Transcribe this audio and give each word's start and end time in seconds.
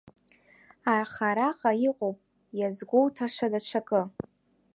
Аха 0.97 1.23
араҟа 1.29 1.71
иҟоуп 1.89 2.17
иазгәоуҭаша 2.59 3.47
даҽакы. 3.51 4.01